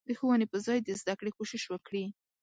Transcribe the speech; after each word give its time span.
د 0.07 0.09
ښوونې 0.19 0.45
په 0.51 0.57
ځای 0.65 0.79
د 0.81 0.89
زدکړې 1.01 1.31
کوشش 1.37 1.63
وکړي. 1.67 2.05